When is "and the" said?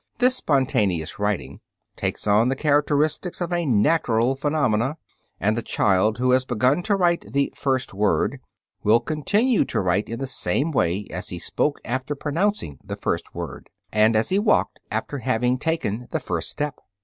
5.39-5.61